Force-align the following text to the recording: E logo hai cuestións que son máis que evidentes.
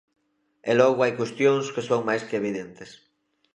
E 0.69 0.71
logo 0.79 0.99
hai 1.03 1.13
cuestións 1.19 1.65
que 1.73 1.85
son 1.89 2.01
máis 2.09 2.21
que 2.27 2.39
evidentes. 2.41 2.89